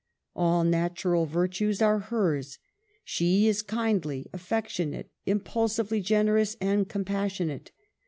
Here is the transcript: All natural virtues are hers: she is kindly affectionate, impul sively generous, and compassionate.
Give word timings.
All 0.35 0.63
natural 0.63 1.27
virtues 1.27 1.79
are 1.79 1.99
hers: 1.99 2.57
she 3.03 3.47
is 3.47 3.61
kindly 3.61 4.25
affectionate, 4.33 5.11
impul 5.27 5.69
sively 5.69 6.01
generous, 6.01 6.57
and 6.59 6.89
compassionate. 6.89 7.69